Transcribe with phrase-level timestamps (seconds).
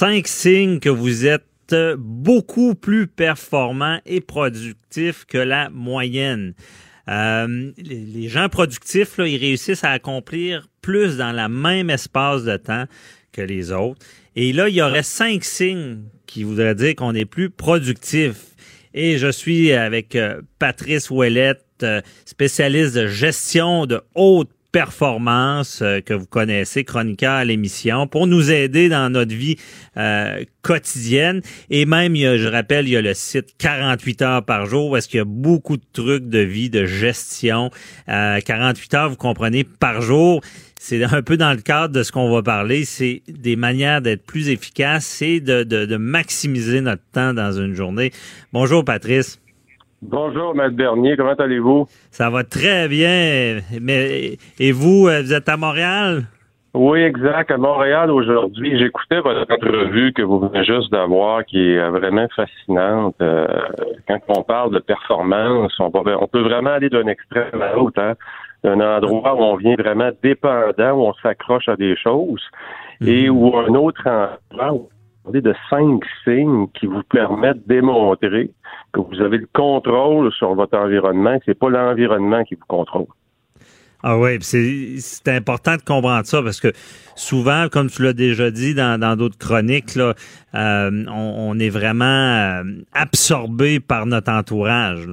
[0.00, 6.54] cinq signes que vous êtes beaucoup plus performant et productif que la moyenne.
[7.08, 12.86] Euh, les, gens productifs, ils réussissent à accomplir plus dans la même espace de temps
[13.30, 14.00] que les autres.
[14.36, 18.36] Et là, il y aurait cinq signes qui voudraient dire qu'on est plus productif.
[18.94, 26.00] Et je suis avec euh, Patrice Ouellette, euh, spécialiste de gestion de haute performance euh,
[26.00, 29.56] que vous connaissez, chroniqueur à l'émission, pour nous aider dans notre vie
[29.96, 31.42] euh, quotidienne.
[31.70, 35.18] Et même, je rappelle, il y a le site 48 heures par jour parce qu'il
[35.18, 37.70] y a beaucoup de trucs de vie, de gestion.
[38.06, 40.40] 48 heures, vous comprenez, par jour.
[40.82, 42.86] C'est un peu dans le cadre de ce qu'on va parler.
[42.86, 48.12] C'est des manières d'être plus efficace de, de, de maximiser notre temps dans une journée.
[48.52, 49.38] Bonjour, Patrice.
[50.02, 51.84] Bonjour, Maître Bernier, comment allez-vous?
[52.10, 53.58] Ça va très bien.
[53.82, 56.22] Mais et vous, euh, vous êtes à Montréal?
[56.72, 58.78] Oui, exact, à Montréal aujourd'hui.
[58.78, 63.16] J'écoutais votre entrevue que vous venez juste d'avoir, qui est vraiment fascinante.
[63.20, 63.46] Euh,
[64.08, 68.14] quand on parle de performance, on, peut vraiment aller d'un extrême à l'autre, hein?
[68.64, 72.42] d'un endroit où on vient vraiment dépendant, où on s'accroche à des choses,
[73.04, 73.36] et mhm.
[73.36, 74.88] où un autre endroit où
[75.28, 78.50] de cinq signes qui vous permettent de démontrer
[78.92, 83.06] que vous avez le contrôle sur votre environnement, c'est pas l'environnement qui vous contrôle.
[84.02, 86.68] Ah oui, c'est important de comprendre ça parce que
[87.16, 90.14] souvent, comme tu l'as déjà dit dans d'autres chroniques, là,
[90.54, 92.62] euh, on, est vraiment euh,
[92.94, 95.06] absorbé par notre entourage.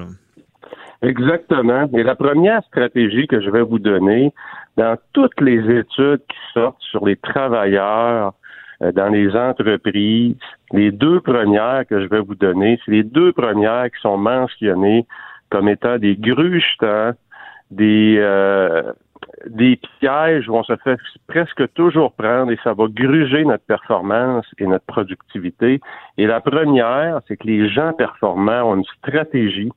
[1.01, 1.89] Exactement.
[1.93, 4.31] Et la première stratégie que je vais vous donner,
[4.77, 8.33] dans toutes les études qui sortent sur les travailleurs,
[8.81, 10.35] dans les entreprises.
[10.71, 15.05] Les deux premières que je vais vous donner, c'est les deux premières qui sont mentionnées
[15.49, 17.13] comme étant des grugetants,
[17.71, 18.91] des euh,
[19.47, 20.97] des pièges où on se fait
[21.27, 25.79] presque toujours prendre et ça va gruger notre performance et notre productivité.
[26.17, 29.71] Et la première, c'est que les gens performants ont une stratégie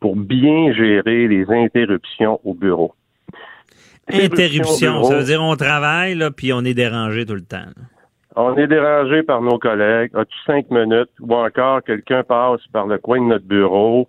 [0.00, 2.94] pour bien gérer les interruptions au bureau.
[4.12, 7.68] Interruption, ça veut dire on travaille là, puis on est dérangé tout le temps.
[8.36, 10.12] On est dérangé par nos collègues.
[10.14, 11.10] As-tu cinq minutes?
[11.20, 14.08] Ou encore, quelqu'un passe par le coin de notre bureau,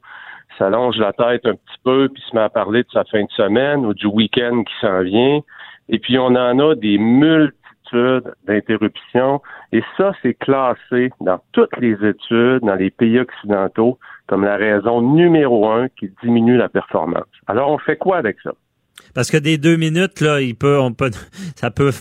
[0.57, 3.31] s'allonge la tête un petit peu, puis se met à parler de sa fin de
[3.31, 5.39] semaine ou du week-end qui s'en vient.
[5.89, 9.41] Et puis, on en a des multitudes d'interruptions.
[9.71, 15.01] Et ça, c'est classé dans toutes les études, dans les pays occidentaux, comme la raison
[15.01, 17.25] numéro un qui diminue la performance.
[17.47, 18.51] Alors, on fait quoi avec ça?
[19.15, 21.11] Parce que des deux minutes, là, il peut, on peut,
[21.55, 21.91] ça peut,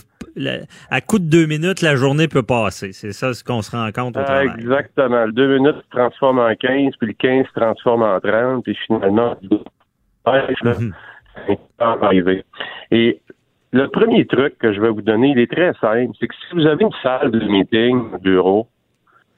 [0.89, 2.91] à coup de deux minutes, la journée peut passer.
[2.93, 4.49] C'est ça ce qu'on se rend compte au travail.
[4.57, 5.25] Exactement.
[5.25, 8.77] Le deux minutes se transforme en 15, puis le 15 se transforme en 30, puis
[8.87, 10.93] finalement, mhm.
[11.79, 12.43] arriver.
[12.91, 13.21] Et
[13.71, 16.11] le premier truc que je vais vous donner, il est très simple.
[16.19, 18.67] C'est que si vous avez une salle de meeting, bureau,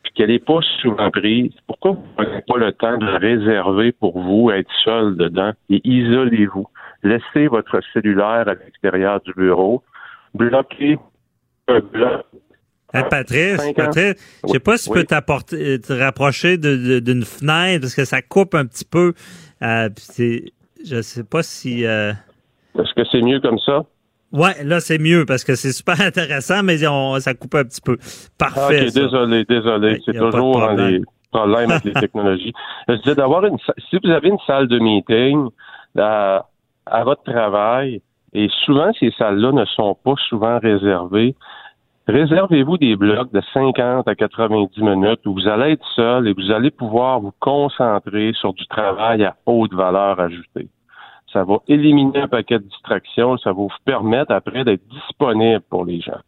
[0.04, 3.92] puis qu'elle n'est pas souvent prise, pourquoi vous n'avez pas le temps de la réserver
[3.94, 6.68] pour vous, être seul dedans et isolez-vous?
[7.04, 9.84] laissez votre cellulaire à l'extérieur du bureau,
[10.34, 10.98] bloquez
[11.68, 12.26] un bloc.
[13.10, 18.06] Patrice, Patrice, je sais pas si tu peux t'apporter, te rapprocher d'une fenêtre parce que
[18.06, 19.14] ça coupe un petit peu.
[19.64, 19.90] Euh,
[20.86, 21.86] je sais pas si.
[21.86, 22.12] Euh,
[22.78, 23.86] Est-ce que c'est mieux comme ça?
[24.32, 27.98] Ouais, là c'est mieux parce que c'est super intéressant, mais ça coupe un petit peu.
[28.38, 28.86] Parfait.
[28.88, 30.00] Ah, désolé, désolé.
[30.06, 31.02] C'est toujours dans les
[31.32, 32.54] problèmes avec les technologies.
[32.88, 33.58] Je disais d'avoir une.
[33.90, 35.50] Si vous avez une salle de meeting,
[35.96, 36.48] là,
[36.86, 38.02] à votre travail,
[38.34, 41.36] et souvent ces salles-là ne sont pas souvent réservées,
[42.08, 46.52] réservez-vous des blocs de 50 à 90 minutes où vous allez être seul et vous
[46.52, 50.68] allez pouvoir vous concentrer sur du travail à haute valeur ajoutée.
[51.32, 55.86] Ça va éliminer un paquet de distractions, ça va vous permettre après d'être disponible pour
[55.86, 56.20] les gens.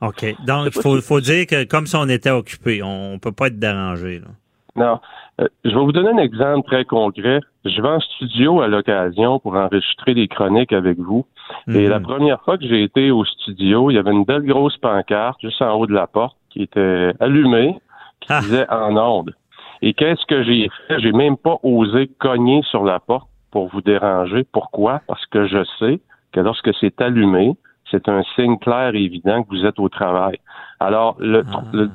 [0.00, 0.36] OK.
[0.44, 3.46] Donc, il faut, faut, dire que comme si on était occupé, on ne peut pas
[3.46, 4.18] être dérangé.
[4.18, 4.28] Là.
[4.76, 5.00] Non.
[5.40, 7.40] Euh, je vais vous donner un exemple très concret.
[7.64, 11.26] Je vais en studio à l'occasion pour enregistrer des chroniques avec vous.
[11.68, 12.04] Et la mhm.
[12.04, 15.60] première fois que j'ai été au studio, il y avait une belle grosse pancarte juste
[15.60, 17.76] en haut de la porte qui était allumée,
[18.20, 18.40] qui ah.
[18.40, 19.34] disait en onde.
[19.82, 21.00] Et qu'est-ce que j'ai fait?
[21.00, 24.44] J'ai même pas osé cogner sur la porte pour vous déranger.
[24.52, 25.00] Pourquoi?
[25.06, 26.00] Parce que je sais
[26.32, 27.56] que lorsque c'est allumé,
[27.90, 30.38] c'est un signe clair et évident que vous êtes au travail.
[30.80, 31.62] Alors, le, ah.
[31.72, 31.90] le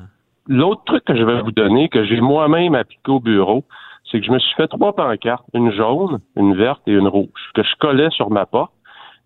[0.52, 3.66] L'autre truc que je vais vous donner, que j'ai moi-même appliqué au bureau,
[4.10, 7.52] c'est que je me suis fait trois pancartes, une jaune, une verte et une rouge,
[7.54, 8.74] que je collais sur ma porte.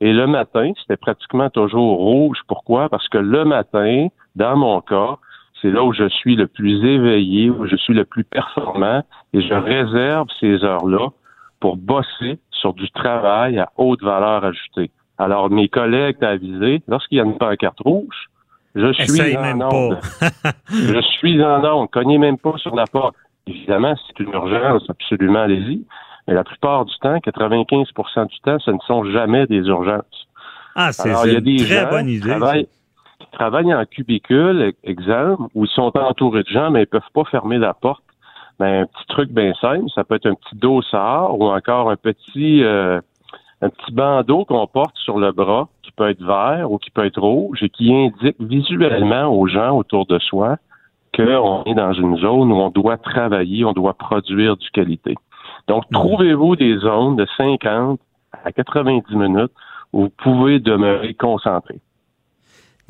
[0.01, 2.39] Et le matin, c'était pratiquement toujours rouge.
[2.49, 2.89] Pourquoi?
[2.89, 5.15] Parce que le matin, dans mon cas,
[5.61, 9.41] c'est là où je suis le plus éveillé, où je suis le plus performant, et
[9.41, 11.07] je réserve ces heures-là
[11.61, 14.91] pour bosser sur du travail à haute valeur ajoutée.
[15.17, 18.29] Alors, mes collègues t'ont avisé, lorsqu'il y a une pancarte rouge,
[18.75, 19.99] Je suis en onde.
[20.69, 21.89] je suis en onde.
[21.91, 23.15] Cognez même pas sur la porte.
[23.45, 25.85] Évidemment, c'est une urgence, absolument, allez-y.
[26.27, 30.27] Mais la plupart du temps, 95% du temps, ce ne sont jamais des urgences.
[30.75, 32.29] Ah, c'est une très bonne idée.
[32.29, 32.67] Travaillent,
[33.33, 37.57] travaillent en cubicule, exemple, où ils sont entourés de gens, mais ils peuvent pas fermer
[37.57, 38.03] la porte.
[38.59, 41.95] Ben, un petit truc bien simple, ça peut être un petit dossard ou encore un
[41.95, 43.01] petit euh,
[43.61, 47.05] un petit bandeau qu'on porte sur le bras qui peut être vert ou qui peut
[47.05, 50.57] être rouge et qui indique visuellement aux gens autour de soi
[51.15, 55.15] qu'on est dans une zone où on doit travailler, on doit produire du qualité.
[55.67, 55.99] Donc, mhm.
[55.99, 57.99] trouvez-vous des zones de 50
[58.43, 59.51] à 90 minutes
[59.93, 61.79] où vous pouvez demeurer concentré.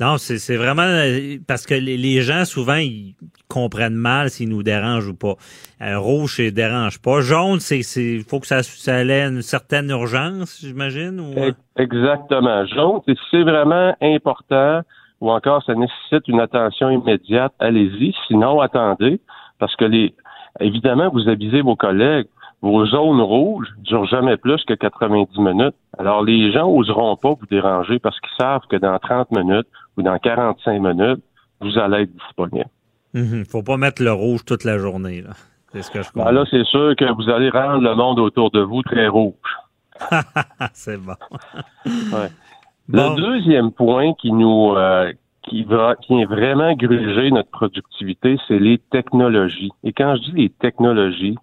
[0.00, 3.14] Non, c'est vraiment euh, parce que les, gens, souvent, ils
[3.48, 5.34] comprennent mal s'ils nous dérangent ou pas.
[5.82, 7.20] Euh, rouge, ça dérange pas.
[7.20, 11.20] Jaune, c'est il faut que ça, ça ait une certaine urgence, j'imagine.
[11.20, 11.38] Ou...
[11.38, 11.52] Euh?
[11.76, 12.66] Exactement.
[12.66, 13.00] Jaune,
[13.30, 14.82] c'est vraiment important
[15.20, 18.14] ou encore ça nécessite une attention immédiate, allez-y.
[18.26, 19.20] Sinon, attendez,
[19.58, 20.14] parce que les
[20.60, 22.26] évidemment, vous avisez vos collègues
[22.64, 25.74] vos zones rouges durent jamais plus que 90 minutes.
[25.98, 29.66] Alors, les gens n'oseront pas vous déranger parce qu'ils savent que dans 30 minutes
[29.98, 31.22] ou dans 45 minutes,
[31.60, 32.70] vous allez être disponible.
[33.12, 33.38] Il mhm.
[33.40, 35.20] ne faut pas mettre le rouge toute la journée.
[35.20, 35.30] Là.
[35.72, 38.50] C'est ce que je ben là, c'est sûr que vous allez rendre le monde autour
[38.50, 39.34] de vous très rouge.
[40.72, 41.14] c'est bon.
[42.86, 45.10] Le deuxième point qui nous euh,
[45.42, 49.70] qui va qui est vraiment gruger notre productivité, c'est les technologies.
[49.84, 51.38] Et quand je dis les technologies,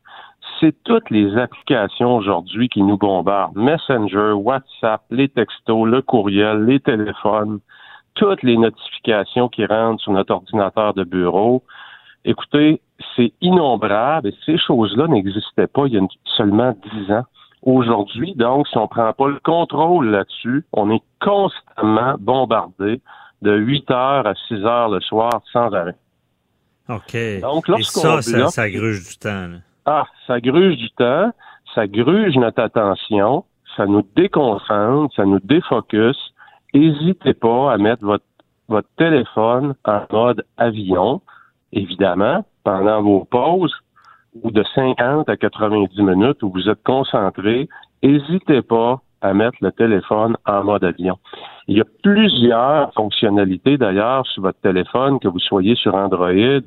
[0.62, 3.56] c'est toutes les applications aujourd'hui qui nous bombardent.
[3.56, 7.60] Messenger, WhatsApp, les textos, le courriel, les téléphones,
[8.14, 11.64] toutes les notifications qui rentrent sur notre ordinateur de bureau.
[12.24, 12.80] Écoutez,
[13.16, 16.02] c'est innombrable et ces choses-là n'existaient pas il y a
[16.38, 17.26] seulement dix ans.
[17.64, 23.02] Aujourd'hui, donc, si on ne prend pas le contrôle là-dessus, on est constamment bombardé
[23.42, 25.96] de 8 heures à 6 heures le soir sans arrêt.
[26.90, 27.16] OK.
[27.42, 29.50] Donc, et ça, ça, ça gruge du temps.
[29.86, 31.32] Ah, ça gruge du temps,
[31.74, 33.46] ça gruge notre attention,
[33.76, 36.18] ça nous déconcentre, ça nous défocus.
[36.74, 38.26] N'hésitez pas à mettre votre,
[38.68, 41.22] votre téléphone en mode avion,
[41.74, 43.74] évidemment, pendant vos pauses
[44.44, 47.68] ou de 50 à 90 minutes où vous êtes concentré.
[48.04, 51.18] N'hésitez pas à mettre le téléphone en mode avion.
[51.68, 56.62] Il y a plusieurs fonctionnalités d'ailleurs sur votre téléphone, que vous soyez sur Android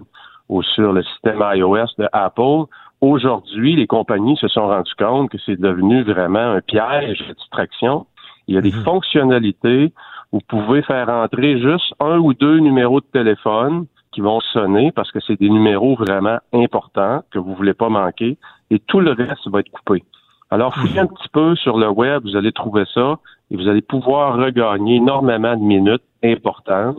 [0.49, 2.65] ou sur le système iOS de Apple,
[3.05, 8.07] Aujourd'hui, les compagnies se sont rendues compte que c'est devenu vraiment un piège de distraction.
[8.49, 8.83] Il y a des mhm.
[8.83, 9.93] fonctionnalités
[10.33, 14.91] où vous pouvez faire entrer juste un ou deux numéros de téléphone qui vont sonner
[14.91, 18.39] parce que c'est des numéros vraiment importants que vous voulez pas manquer
[18.71, 20.03] et tout le reste va être coupé.
[20.51, 23.19] Alors, fouillez un petit peu sur le web, vous allez trouver ça
[23.51, 26.97] et vous allez pouvoir regagner énormément de minutes importantes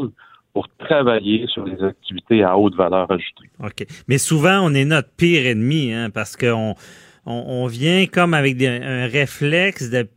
[0.55, 3.49] pour travailler sur des activités à haute valeur ajoutée.
[3.59, 3.85] OK.
[4.07, 6.75] Mais souvent, on est notre pire ennemi, hein, parce qu'on
[7.25, 10.07] on, vient comme avec un réflexe de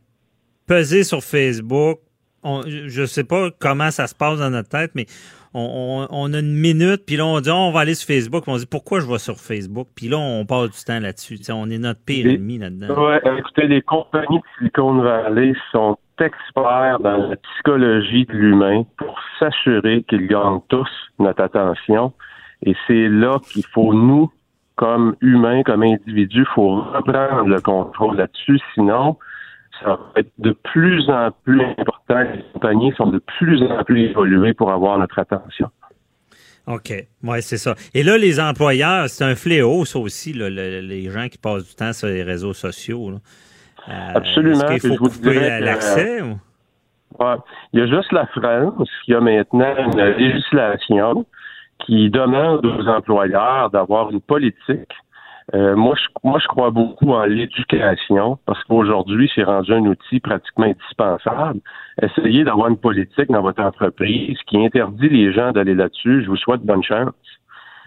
[0.65, 1.99] peser sur Facebook.
[2.45, 5.07] je ne sais pas comment ça se passe dans notre tête, mais
[5.53, 8.45] on, a une minute, puis là, on dit, on va aller sur Facebook.
[8.47, 9.89] On dit, pourquoi je vais sur Facebook?
[9.93, 11.37] Puis là, on passe du temps là-dessus.
[11.51, 12.95] on est notre pire ennemi là-dedans.
[12.97, 18.85] Oui, écoutez, les compagnies de Silicon Valley sont experts dans la psychologie de l'humain
[19.39, 22.13] s'assurer qu'ils gagnent tous notre attention.
[22.65, 24.31] Et c'est là qu'il faut, nous,
[24.75, 28.59] comme humains, comme individus, faut reprendre le contrôle là-dessus.
[28.73, 29.17] Sinon,
[29.81, 32.21] ça va être de plus en plus important.
[32.21, 35.69] Les compagnies sont de plus en plus évoluées pour avoir notre attention.
[36.67, 36.93] OK.
[37.23, 37.75] Oui, c'est ça.
[37.93, 41.93] Et là, les employeurs, c'est un fléau, ça aussi, les gens qui passent du temps
[41.93, 43.11] sur les réseaux sociaux.
[43.89, 44.67] Euh, Absolument.
[44.67, 46.21] Est-ce qu'il faut couper l'accès?
[47.73, 51.25] Il y a juste la France qui a maintenant une législation
[51.85, 54.93] qui demande aux employeurs d'avoir une politique.
[55.55, 60.19] Euh, moi, je, moi, je crois beaucoup en l'éducation parce qu'aujourd'hui, c'est rendu un outil
[60.19, 61.59] pratiquement indispensable.
[62.01, 66.23] Essayez d'avoir une politique dans votre entreprise qui interdit les gens d'aller là-dessus.
[66.23, 67.13] Je vous souhaite bonne chance.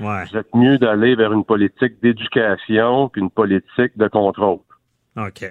[0.01, 0.25] Ouais.
[0.25, 4.59] Vous êtes mieux d'aller vers une politique d'éducation qu'une politique de contrôle.
[5.17, 5.45] OK.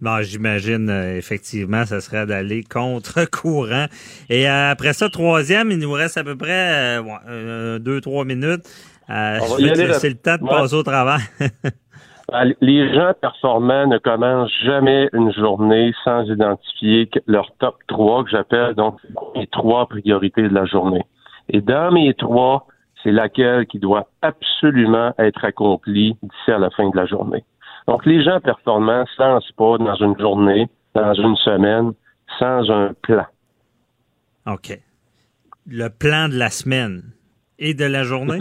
[0.00, 3.86] Bon, j'imagine euh, effectivement, ça serait d'aller contre courant.
[4.28, 8.64] Et euh, après ça, troisième, il nous reste à peu près euh, deux, trois minutes.
[9.06, 11.20] c'est le temps de passer au travail.
[12.60, 18.74] Les gens performants ne commencent jamais une journée sans identifier leur top 3 que j'appelle
[18.74, 18.98] donc
[19.34, 21.04] les trois priorités de la journée.
[21.50, 22.66] Et dans mes trois,
[23.02, 27.44] c'est laquelle qui doit absolument être accomplie d'ici à la fin de la journée.
[27.86, 31.92] Donc, les gens performants ne se lancent pas dans une journée, dans une semaine,
[32.38, 33.26] sans un plan.
[34.46, 34.78] OK.
[35.66, 37.02] le plan de la semaine
[37.58, 38.38] et de la journée?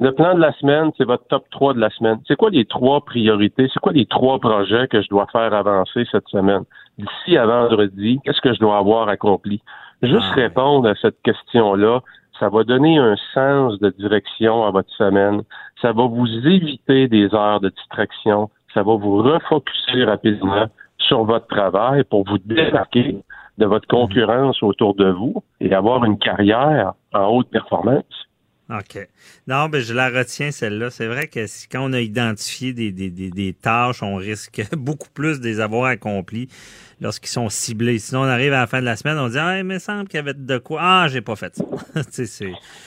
[0.00, 2.18] Le plan, de la semaine, c'est votre top 3 de la semaine.
[2.26, 3.68] C'est quoi les trois priorités?
[3.72, 6.64] C'est quoi les trois projets que je dois faire avancer cette semaine?
[6.98, 9.62] D'ici à vendredi, qu'est-ce que je dois avoir accompli?
[10.02, 12.00] Juste ah, répondre à cette question-là,
[12.42, 15.42] ça va donner un sens de direction à votre semaine.
[15.80, 18.50] Ça va vous éviter des heures de distraction.
[18.74, 20.66] Ça va vous refocuser rapidement
[20.98, 23.18] sur votre travail pour vous démarquer
[23.58, 28.26] de votre concurrence autour de vous et avoir une carrière en haute performance.
[28.78, 29.08] OK.
[29.46, 30.90] Non, ben je la retiens, celle-là.
[30.90, 35.10] C'est vrai que si, quand on a identifié des, des, des, tâches, on risque beaucoup
[35.12, 36.48] plus de les avoir accomplies
[37.00, 37.98] lorsqu'ils sont ciblés.
[37.98, 40.08] Sinon, on arrive à la fin de la semaine, on dit Ah, il me semble
[40.08, 40.80] qu'il y avait de quoi.
[40.82, 41.64] Ah, j'ai pas fait ça.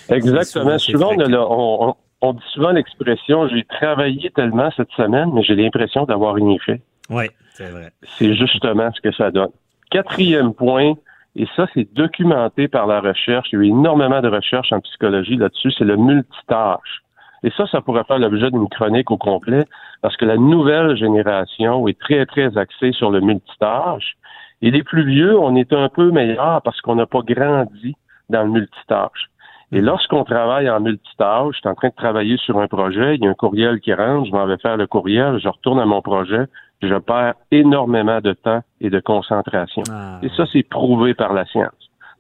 [0.15, 0.77] Exactement.
[0.79, 6.35] souvent, on, on, dit souvent l'expression j'ai travaillé tellement cette semaine, mais j'ai l'impression d'avoir
[6.35, 6.81] rien fait.
[7.09, 7.91] Oui, c'est vrai.
[8.17, 9.51] C'est justement ce que ça donne.
[9.91, 10.95] Quatrième point,
[11.35, 13.49] et ça, c'est documenté par la recherche.
[13.51, 15.71] Il y a eu énormément de recherches en psychologie là-dessus.
[15.71, 17.01] C'est le multitâche.
[17.43, 19.65] Et ça, ça pourrait faire l'objet d'une chronique au complet
[20.01, 24.15] parce que la nouvelle génération est très, très axée sur le multitâche.
[24.61, 27.95] Et les plus vieux, on est un peu meilleur parce qu'on n'a pas grandi
[28.29, 29.29] dans le multitâche.
[29.71, 33.23] Et lorsqu'on travaille en multitâche, je suis en train de travailler sur un projet, il
[33.23, 35.85] y a un courriel qui rentre, je m'en vais faire le courriel, je retourne à
[35.85, 36.45] mon projet,
[36.81, 39.83] je perds énormément de temps et de concentration.
[39.89, 40.19] Ah.
[40.23, 41.71] Et ça, c'est prouvé par la science.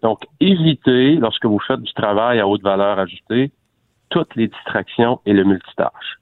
[0.01, 3.51] Donc, évitez, lorsque vous faites du travail à haute valeur ajoutée,
[4.09, 6.19] toutes les distractions et le multitâche.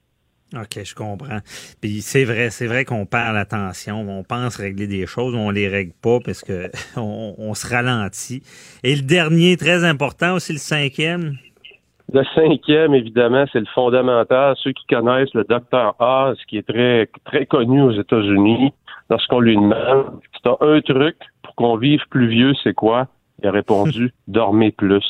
[0.54, 1.38] OK, je comprends.
[1.80, 4.00] Puis c'est vrai, c'est vrai qu'on perd l'attention.
[4.08, 8.42] On pense régler des choses, on les règle pas parce que on, se ralentit.
[8.82, 11.38] Et le dernier, très important aussi, le cinquième?
[12.12, 14.54] Le cinquième, évidemment, c'est le fondamental.
[14.62, 18.72] Ceux qui connaissent le docteur Oz, qui est très, très connu aux États-Unis,
[19.10, 23.08] lorsqu'on lui demande, c'est un truc pour qu'on vive plus vieux, c'est quoi?
[23.42, 25.04] Il a répondu, dormez plus.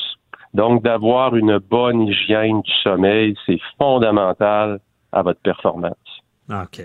[0.53, 4.79] Donc, d'avoir une bonne hygiène du sommeil, c'est fondamental
[5.11, 5.93] à votre performance.
[6.49, 6.81] OK.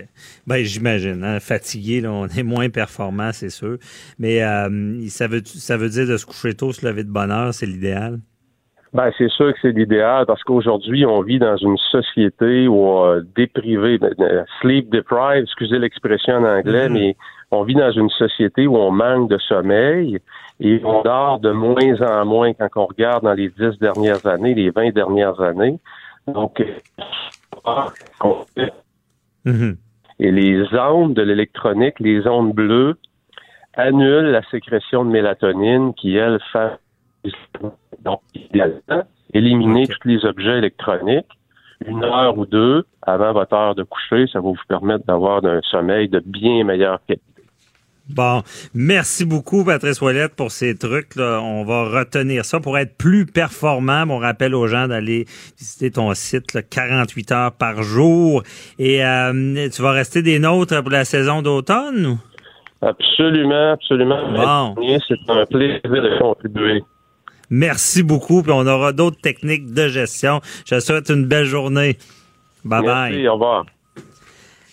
[0.47, 1.23] Ben, j'imagine.
[1.23, 1.39] Hein?
[1.39, 3.77] Fatigué, là, on est moins performant, c'est sûr.
[4.17, 7.31] Mais euh, ça, veut, ça veut dire de se coucher tôt, se lever de bonne
[7.31, 8.19] heure, c'est l'idéal?
[8.93, 13.21] Ben, c'est sûr que c'est l'idéal parce qu'aujourd'hui, on vit dans une société où euh,
[13.37, 16.93] déprivé, ben, euh, sleep deprived, excusez l'expression en anglais, mm-hmm.
[16.93, 17.15] mais
[17.51, 20.19] on vit dans une société où on manque de sommeil
[20.59, 24.53] et on dort de moins en moins quand on regarde dans les dix dernières années,
[24.55, 25.79] les vingt dernières années.
[26.27, 26.61] Donc,
[29.45, 29.75] mm-hmm.
[30.19, 32.97] et les ondes de l'électronique, les ondes bleues,
[33.73, 36.77] annulent la sécrétion de mélatonine qui, elle, fait
[38.03, 39.03] donc, idéalement,
[39.33, 41.25] éliminer tous les objets électroniques
[41.85, 45.61] une heure ou deux avant votre heure de coucher, ça va vous permettre d'avoir un
[45.63, 47.25] sommeil de bien meilleure qualité.
[48.09, 48.41] Bon,
[48.73, 51.15] merci beaucoup, Patrice Ouellette, pour ces trucs.
[51.15, 51.39] Là.
[51.41, 54.03] On va retenir ça pour être plus performant.
[54.09, 55.25] On rappelle aux gens d'aller
[55.57, 58.43] visiter ton site 48 heures par jour.
[58.79, 62.17] Et euh, tu vas rester des nôtres pour la saison d'automne?
[62.81, 64.31] Absolument, absolument.
[64.33, 64.75] Bon.
[65.07, 66.83] C'est un plaisir de contribuer.
[67.51, 68.41] Merci beaucoup.
[68.41, 70.41] Puis on aura d'autres techniques de gestion.
[70.65, 71.97] Je te souhaite une belle journée.
[72.65, 73.11] Bye bye.
[73.11, 73.65] Merci, au revoir.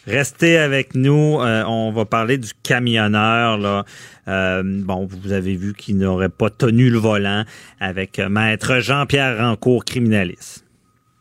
[0.07, 1.39] Restez avec nous.
[1.41, 3.59] Euh, on va parler du camionneur.
[3.59, 3.85] Là.
[4.27, 7.45] Euh, bon, vous avez vu qu'il n'aurait pas tenu le volant
[7.79, 10.65] avec Maître Jean-Pierre Rancourt, criminaliste.